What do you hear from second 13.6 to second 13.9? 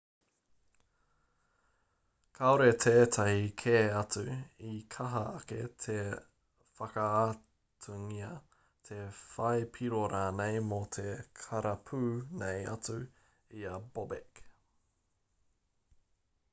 i a